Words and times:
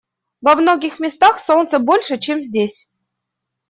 Во 0.41 0.55
многих 0.55 0.97
местах 0.99 1.37
солнца 1.37 1.77
больше, 1.77 2.17
чем 2.17 2.41
здесь. 2.41 2.89